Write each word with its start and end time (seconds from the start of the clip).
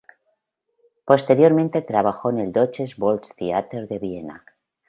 Posteriormente 1.05 1.83
trabajó 1.83 2.31
en 2.31 2.39
el 2.39 2.51
Deutsches 2.51 2.97
Volkstheater 2.97 3.87
de 3.87 3.99
Viena. 3.99 4.43